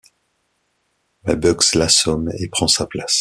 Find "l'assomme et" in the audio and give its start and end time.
1.75-2.47